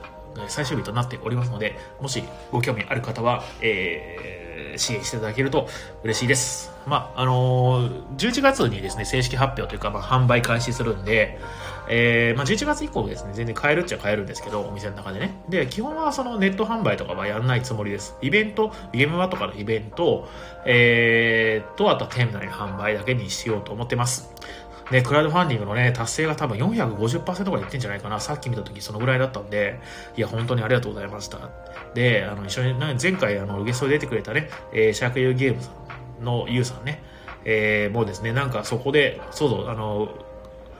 [0.47, 5.67] 最終日となっておりますので、もしご興味ある方は、えー、支援していただけると
[6.03, 6.71] 嬉しいです。
[6.88, 11.39] まあ、あのー、11月にですね、正式発表というか、まあ、販売開始するんで、
[11.89, 15.43] えー、まあ、11月以降ですね、全然買えるっちゃ買えるんですけど、お店の中でね。
[15.49, 18.15] で、基本はそのネット販売とかはやらないつもりです。
[18.21, 20.27] イベント、ゲームマとかのイベント、
[20.65, 24.33] えー、と、あとは店内の販売だけにしようと思ってます。
[24.91, 28.19] で、クラウドファンディングのね、達成が多分450%ぐらいいってんじゃないかな。
[28.19, 29.79] さっき見た時そのぐらいだったんで、
[30.17, 31.49] いや、本当にありがとうございました。
[31.93, 35.71] で、あの、一緒に、前回、あの、ゲストで出てくれたね、えー、シャークユーゲームさ
[36.21, 37.01] んのユウさんね、
[37.45, 40.09] えー、もうですね、なんかそこで、そうそう、あの、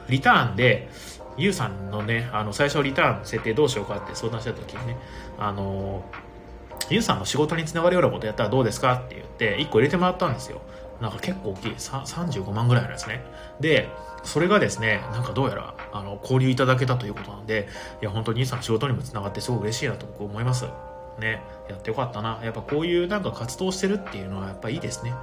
[0.09, 0.89] リターンで、
[1.37, 4.97] ユウさんのね、あの、最初リターン設定どうしようかって相談した時にね、
[5.39, 6.03] あの、
[6.89, 10.61] ユウさんの仕事につながるようなことやったらどうですかって言って、1個入れてもらったんですよ。
[11.01, 11.71] なんか結構大きい。
[11.73, 13.21] 35万ぐらいのやつね。
[13.59, 13.89] で
[14.23, 17.67] それがですねなんかどうやらあの交流いただけたということなんで
[18.01, 20.65] いや本当に兄さんの仕事にもつながってすごく嬉しいなと僕思います。
[21.19, 21.41] ね。
[21.69, 22.39] やってよかったな。
[22.43, 25.13] やっぱこういうなんか活動してるっていうのはやっぱいいですね。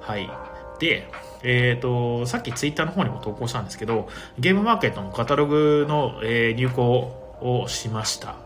[0.00, 0.30] はい、
[0.78, 1.08] で
[1.44, 4.08] えっ、ー、と、さっきツイッターの方にも投稿したんですけど、
[4.38, 8.36] ゲームマーケットのカタログの、えー、入稿をしました。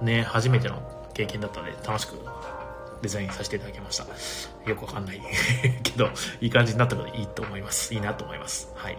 [0.00, 0.80] ね、初めての
[1.14, 2.18] 経験だったので楽しく
[3.02, 4.06] デザインさせていただきました。
[4.68, 5.20] よくわかんない
[5.82, 6.08] けど、
[6.40, 7.94] いい感じになったのでいいと思います。
[7.94, 8.72] いいなと思います。
[8.74, 8.98] はい。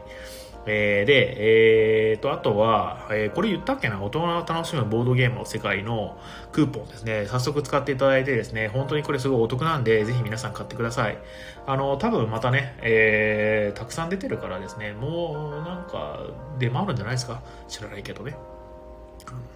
[0.68, 6.20] えー、で、えーと、あとは、えー、これ言ったっけな、大人が楽しむボードゲームの世界の
[6.52, 11.18] クーポンですね、早速使っていただいてですね、本当にこれすごいお得なんで、ぜひ皆さん買ってください。
[11.66, 16.20] あの、多分またね、えー、たくさん出てるからですね、もうなんか
[16.60, 17.42] 出回るんじゃないですか？
[17.68, 18.36] 知らないけどね。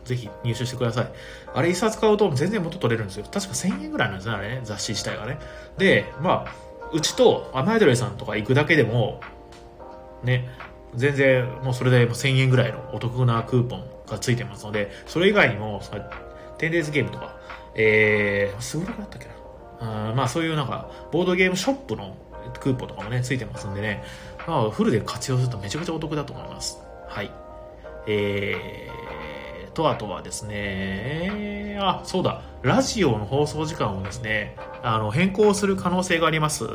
[0.04, 1.12] ぜひ入手してください。
[1.54, 3.26] あれ一冊買うと全然元取れるんですよ。
[3.32, 5.40] 確か1000円ぐらいなんですね、あれね、雑誌自体がね。
[5.78, 6.54] で、まあ、
[6.94, 9.22] うちとアマイドレさんとか行くだけでも、
[10.24, 10.50] ね、
[10.96, 15.82] 全然もうそれで1000円ぐらいのお得なクーポンがついてますので、それ以外にも、
[16.58, 17.38] テンデイズゲームとか、
[17.76, 19.34] えー、すぐらくだったっけな。
[20.10, 22.16] あまあそういうなんか、ボードゲームショップの
[22.60, 24.04] クーポンとかもね、ついてますんでね、
[24.48, 26.80] まあ、フルで活用するとめちゃくちゃお得だと思います。
[27.08, 27.32] はい。
[28.08, 36.66] えー、と、あとはですね、あ、そうだ、ラジオの放送時間をですね、あの、変更する可能性があります。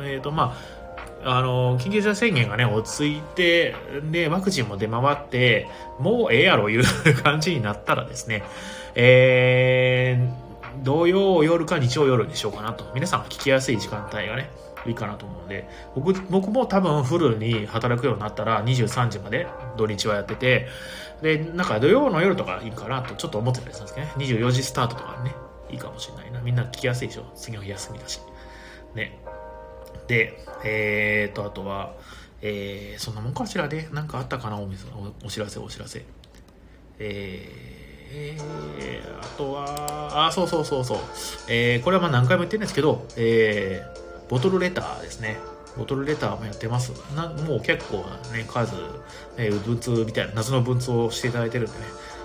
[0.00, 0.79] えっ、ー、と、まあ、
[1.24, 3.74] あの、緊急事態宣言がね、落ち着いて、
[4.10, 6.84] で、ワクチンも出回って、もうええやろいう
[7.22, 8.42] 感じになったらですね、
[8.94, 12.84] えー、土曜夜か日曜夜にしようかなと。
[12.94, 14.50] 皆さん聞きやすい時間帯がね、
[14.86, 20.68] いいかなと思うので、僕、僕も多分フルに働くようになったら23時まで土日はやってて、
[21.22, 24.12] で、なんか土曜の夜とかいいかなとちょっと思ってたりするんですけどね。
[24.38, 25.34] 24時スタートとかね、
[25.70, 26.40] いいかもしれないな。
[26.40, 27.24] みんな聞きやすいでしょ。
[27.34, 28.20] 次の日休みだし。
[28.94, 29.18] ね。
[30.10, 31.94] で、えーと、あとは、
[32.42, 33.88] えー、そんなもんかしらね。
[33.92, 34.84] なんかあったかなお水
[35.24, 36.04] お知らせ、お知らせ。
[36.98, 40.98] えー、あとは、あ、そうそうそうそう。
[41.48, 45.38] えー、これはまあ何回も言ってるんですけど、えー、ボトルレターですね。
[45.78, 46.90] ボトルレターもやってます。
[47.14, 47.98] なもう結構
[48.32, 48.74] ね、数、
[49.38, 51.84] ね、文通みたいな、夏の文通をしていただいてるんでね、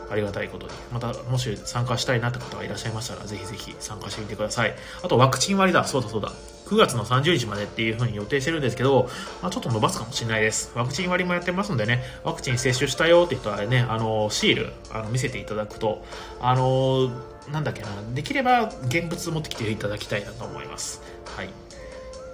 [0.10, 0.74] ありがたいことに。
[0.92, 4.74] また、もし参加したいなって方がいらっしゃいましたら、ぜひぜひ参加してみてください。
[5.04, 5.84] あと、ワクチン割りだ。
[5.84, 6.32] そうだそうだ。
[6.66, 9.10] 9月の30日までっていう風に予定してるんですけど、
[9.42, 10.72] まあ、ちょっと伸ばすかもしれないです。
[10.76, 16.04] ワクチン割もやってますんでね、ワクチン接種したよって人はね、あの、シール、あの、見せていただくと、
[16.42, 17.10] あの、
[17.52, 21.02] なんだっけな、できれば現物持ってきていただきたいなと思います。
[21.36, 21.50] はい。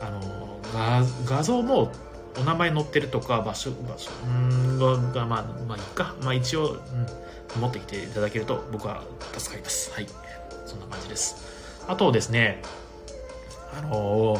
[0.01, 0.19] あの
[0.73, 1.91] 画画像も
[2.39, 4.79] お名前載ってるとか場所場所うん
[5.13, 6.71] がまあまあいいかまあ一応、
[7.55, 9.03] うん、持ってきていただけると僕は
[9.37, 10.07] 助かりますはい
[10.65, 11.35] そんな感じです
[11.87, 12.61] あとですね
[13.77, 14.37] あの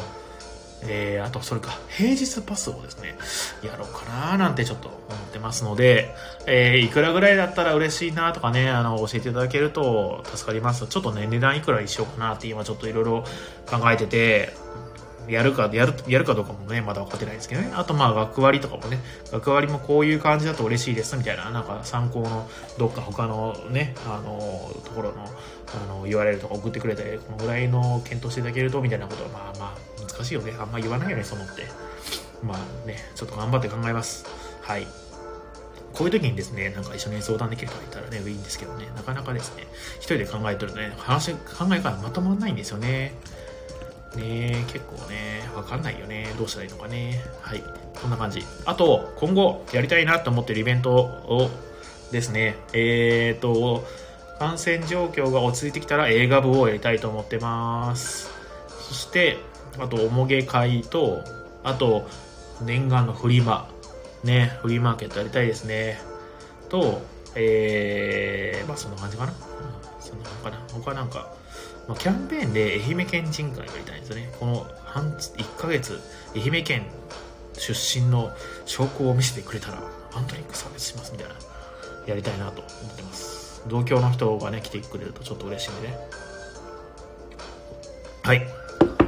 [0.84, 3.16] えー、あとそれか平日パスをですね
[3.62, 6.14] やろうかななんてちょっと思ってますので、
[6.46, 10.86] えー、いくらぐらいだったら嬉しいなとかねあの教えていただけると助かります。
[10.88, 13.24] ちょっとね値段いくらにしようかなって今ちょっといろいろ
[13.66, 14.52] 考えてて
[15.28, 17.72] やるか、やる、やるかどうかもね、まだ分かってないですけどね。
[17.74, 18.98] あとまあ、学割とかもね、
[19.30, 30.54] 学割もこういう感じだと嬉しいですみたいな、なんか参考のどっか他のね、あの、ところの、あの、言われるとか送ってくれて、このぐらいの検討していただけると、みたいなことは、まあまあ、難しいよね。
[30.58, 31.66] あんま言わないよね、そのって。
[32.42, 34.26] まあね、ちょっと頑張って考えます。
[34.60, 34.86] はい。
[35.92, 39.66] こういう時にですね、なんか一緒に相談できる人がいたらね、いいんですけどね、なかなかですね、
[39.98, 43.14] 一人で考えてるとね、話、考え方まとまらないんですよね。
[44.16, 46.26] ね結構ね、わかんないよね。
[46.38, 47.22] どうしたらいいのかね。
[47.40, 47.62] はい。
[48.00, 48.44] こんな感じ。
[48.64, 51.50] あと、今後やりたいなと思ってるイベントを
[52.10, 53.84] ですね、えっ、ー、と、
[54.38, 58.30] 感染状況が落ち着いてきたら映画部をやりたいと思ってます。
[58.88, 59.38] そして、
[59.78, 61.22] あと、おもげ会と、
[61.62, 62.08] あと、
[62.60, 63.68] 念願のフリマ。
[64.24, 65.98] ね、フリーマーケットやりたいですね。
[66.68, 67.02] と、
[67.34, 69.32] えー、まあそんな感じかな。
[69.32, 69.38] うん、
[70.00, 70.58] そんな感じかな。
[70.72, 71.34] 他なんか、
[71.92, 74.32] まあ、キャンペーンで愛媛県人会やりたんですよね。
[74.40, 76.00] この半1ヶ月、
[76.34, 76.86] 愛媛県
[77.52, 78.32] 出身の
[78.64, 79.82] 証拠を見せてくれたら、
[80.14, 81.34] アントリックサービスしますみたいな、
[82.06, 83.62] やりたいなと思ってます。
[83.68, 85.98] 同郷の人がね、来てくれるとちょっと嬉しいんでね。
[88.22, 88.46] はい。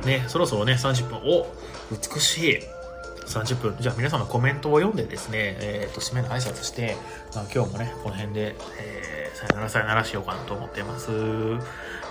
[0.04, 1.18] ね、そろそろね、30分。
[1.24, 1.46] お
[1.90, 2.58] 美しい。
[3.26, 3.76] 30分。
[3.80, 6.96] じゃあ皆さんのコメントを読んでですね、えっ、ー、と、締めの挨拶して、
[7.34, 11.10] まあ、今日もね、この辺で、えー、さよならさよならしようかなと思ってます。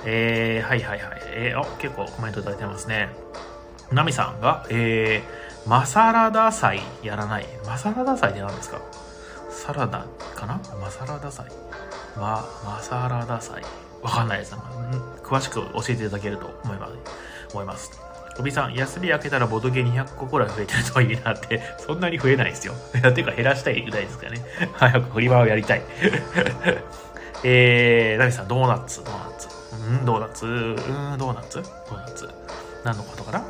[0.05, 1.21] えー、はいはいはい。
[1.27, 3.09] えー、あ、結構コメントいただいてますね。
[3.91, 7.45] ナミさんが、えー、マサラダ祭やらない。
[7.65, 8.81] マサラダ祭って何ですか？
[9.49, 10.59] サラダかな？
[10.81, 11.45] マサラダ祭。
[12.17, 13.63] ま、マサラダ祭。
[14.01, 14.55] わかんないです。
[15.23, 16.93] 詳しく教えていただけると思います。
[17.53, 18.12] 思います。
[18.39, 22.73] おびさん、休み明けたらボドゲ200個くらい増えてるといいなって、そんなに増えないですよ。
[23.13, 24.43] ていうか減らしたいぐらいですかね。
[24.73, 25.81] 早くフリマをやりたい。
[27.43, 29.47] えー、ナミさん、ドーナツ、ドーナツ。
[29.73, 30.75] うん、ドーナツ、うん、
[31.17, 32.29] ドーナツ、ドーナツ。
[32.83, 33.43] 何のことかな？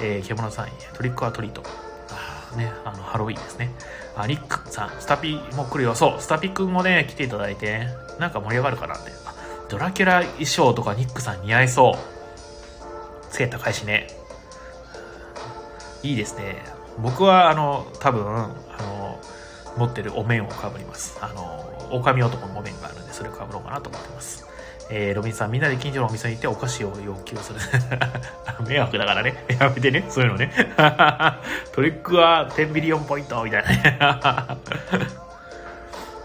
[0.00, 1.62] えー、獣さん、トリックアトリート。
[2.10, 3.72] あね、あの、ハロウィンですね。
[4.14, 5.94] あ、ニックさん、スタピも来るよ。
[5.94, 7.88] そう、スタピくんもね、来ていただいて、
[8.18, 9.10] なんか盛り上がるかなって。
[9.68, 12.15] ドラキュラ衣装とかニックさん似合いそう。
[13.36, 14.06] つけた返しね。
[16.02, 16.64] いいですね。
[16.98, 18.48] 僕は、あの、多分、あ
[18.80, 19.20] の、
[19.76, 21.18] 持ってるお面をかぶります。
[21.20, 24.46] あの、狼男のお面があるんで、それかぶろうかなと思ってます。
[24.88, 27.60] えー、ロビンさん、みんなで近所のお店に行ってお菓子を要求する。
[28.66, 29.44] 迷惑だからね。
[29.60, 30.06] やめてね。
[30.08, 30.50] そういうのね。
[31.72, 33.98] トリックは10ビリオンポイントみたいなね。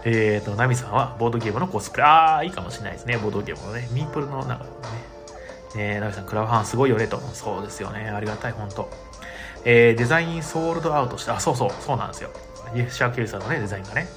[0.06, 2.04] えっと、ナミさんはボードゲームのコスプレ。
[2.04, 3.18] ああ、いいかもしれないですね。
[3.18, 3.86] ボードゲームのね。
[3.90, 5.11] ミープルの中のね。
[5.76, 7.18] えー、ナビさん、クラファンすごいよねと。
[7.32, 8.10] そうですよね。
[8.10, 8.90] ありがたい、本当
[9.64, 12.30] えー、デザインソールドアウトして、あ、そうそう、そうなんですよ。
[12.74, 14.08] リフシャーケルさんのね、デザインがね。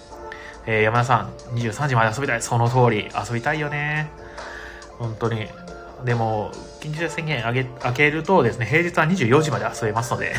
[0.66, 2.42] えー、山田さん、23時まで遊びたい。
[2.42, 4.10] その通り、遊びたいよね。
[4.98, 5.48] 本当に。
[6.06, 10.36] でも、緊急事態宣言上げ開けるとですね、平日は24時まで遊べますので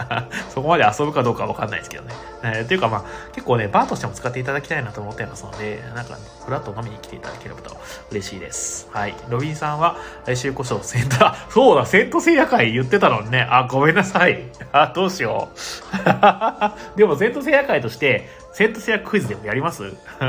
[0.48, 2.14] そこまで遊ぶかどうかわかんないですけどね。
[2.42, 3.04] えー、っていうかまあ、
[3.34, 7.76] 結構ね、バーとしても使っていただきたいなと思ってますので、なんか、フラット飲みに来ていただければと
[8.10, 8.88] 嬉しいです。
[8.92, 9.14] はい。
[9.28, 14.42] ロビンさんは、来週こそセンター、そうだ、セントセイヤ会言ってたのにね、あ、ごめんなさい。
[14.72, 15.58] あ、どうしよう。
[16.96, 19.84] でも、セントセイヤ会として、セントセアクイズでもやります？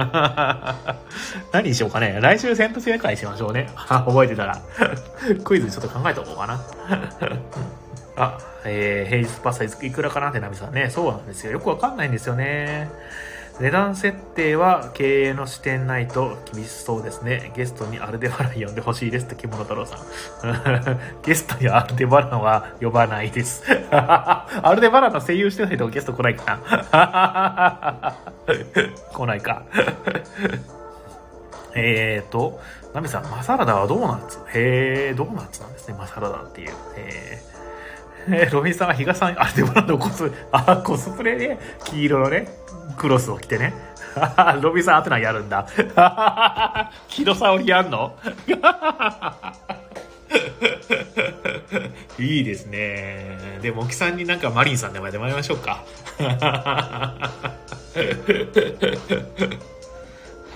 [1.52, 2.20] 何にしようかね。
[2.22, 3.70] 来週セントセア会しましょうね。
[3.88, 4.60] 覚えてたら。
[5.44, 6.62] クイズちょっと考えておこうかな。
[8.18, 10.30] あ、えー、平日パスタいくらかな？
[10.30, 10.90] ってナミさんね。
[10.90, 11.52] そうなんですよ。
[11.54, 12.90] よくわかんないんですよね。
[13.60, 17.52] 値段設定は経営の視点ないと厳しそうですね。
[17.56, 20.00] ゲストにアルデバラン呼んでほしいですって木物太郎さん。
[21.22, 23.64] ゲストにアルデバランは呼ばないです。
[23.92, 26.60] アルデバランの声優してないとゲスト来ないか
[26.92, 28.16] な
[29.14, 29.64] 来ないか。
[31.74, 32.60] えーと、
[32.94, 36.74] ナミさん、マサラダはドーナツへえ、ドーナツなんですね、マサラダっていう。
[36.98, 42.50] えー、えー、ロビンさんは比嘉さん、あ、デバランのコス、あ、コスプレで、黄色のね、
[42.98, 43.74] クロスを着てね。
[44.62, 45.68] ロビンさんアテナやるんだ。
[47.08, 48.16] キロサオリやんの？
[52.20, 53.38] いいですね。
[53.62, 55.84] でも、沖さんになんかマリンさんでもやってもらいましょうか。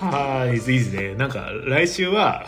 [0.00, 1.14] はい、いいですね。
[1.14, 2.44] なんか、来週は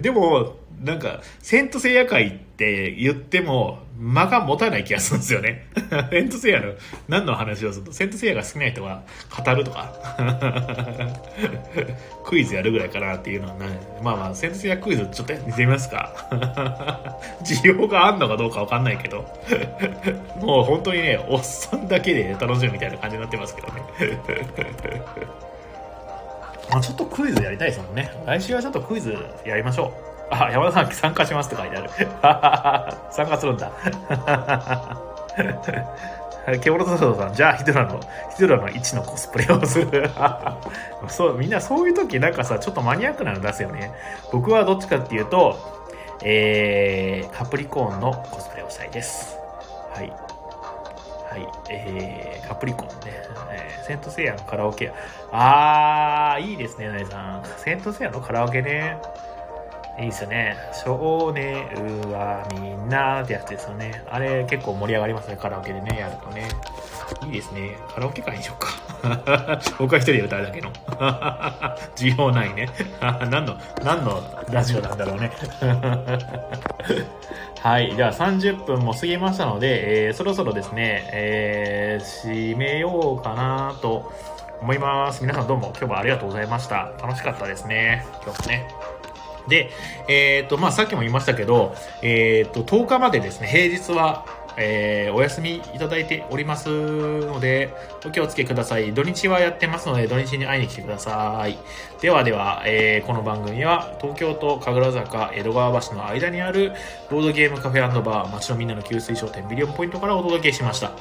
[0.00, 0.56] でも、
[0.86, 5.66] なんか、セントセイヤ会って言っても、間が持たない気がするんですよね。
[6.12, 6.74] セントセイヤの、
[7.08, 9.02] 何の話をすると、セントセイヤが好きな人は
[9.44, 9.92] 語るとか、
[12.24, 13.66] クイズやるぐらいかなっていうのはね、
[14.00, 16.12] まあまあ、セントセイヤクイズちょっとやってみますか。
[17.42, 19.28] 需要があんのかどうかわかんないけど、
[20.40, 23.82] もう本当にね、おっさんだけで楽しむみたいな感じになってますけどね。
[26.70, 28.08] まあちょっとクイズやりたいですもんね。
[28.24, 30.15] 来週はちょっとクイズやりましょう。
[30.30, 31.90] あ、山田さん参加しますって書いてある。
[33.10, 33.70] 参加するんだ。
[36.62, 38.00] ケボロトソさん、じゃあヒドラの、
[38.36, 40.10] ヒドラの1のコスプレをする。
[41.08, 43.92] そう、みんなそういう時なんかさ、ちょっとマニアックなの出すよね。
[44.32, 45.58] 僕はどっちかっていうと、
[46.22, 49.36] えー、カプリコーンのコスプレをしたいです。
[49.92, 50.08] はい。
[50.08, 51.48] はい。
[51.68, 53.22] えー、カプリコーンね。
[53.50, 54.92] えー、セントセイヤのカラオケ。
[55.32, 57.42] あー、いいですね、ナイさん。
[57.58, 58.98] セントセイヤのカラオケね。
[59.98, 60.56] いいですよね。
[60.84, 61.64] 少年
[62.10, 64.02] はみんなってやつですよね。
[64.10, 66.48] あれ結構盛り上がりますね、カラオケでね、やるとね。
[67.24, 67.78] いいですね。
[67.94, 69.60] カラオケ会にしようか。
[69.78, 70.70] 僕は一人で歌うだけの。
[71.96, 72.68] 需要ないね。
[73.00, 75.30] 何の、何のラジオなんだろうね。
[77.62, 77.96] はい。
[77.96, 84.12] では30分も過ぎましたので、えー、そろそろですね、えー、締めようかなと
[84.60, 85.22] 思います。
[85.22, 86.90] 皆さんどうも今日もありがとうございました。
[87.00, 88.04] 楽しかったですね。
[88.24, 88.75] 今日もね。
[89.48, 89.70] で、
[90.08, 94.24] えっ、ー、と、まあ、さっきも言いましたけど、えっ、ー、と、10日までですね、平日は、
[94.58, 96.68] えー、お休みいただいております
[97.20, 97.74] ので、
[98.04, 98.92] お気をつけください。
[98.94, 101.58] 土日はやってますので、土日に会いに来てください。
[102.00, 106.72] ではでは、えー、この番組は、東京都神楽坂江戸川橋の間にある、
[107.10, 110.92] ボードゲームカフェバー、街のみんなの給水商店ビリオンポイントからお届けしました。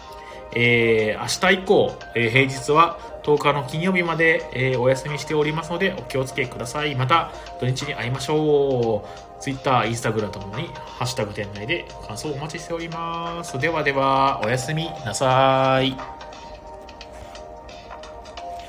[0.54, 6.96] えー、明日以降、えー、平日は10日の金曜日まで、えー、お休みしておりますのでお気をつけください。
[6.96, 9.42] また土日に会いましょう。
[9.42, 13.60] Twitter、Instagram ともにハッシュタグ店内で感想をお待ちしております。
[13.60, 16.25] ではでは、おやすみなさい。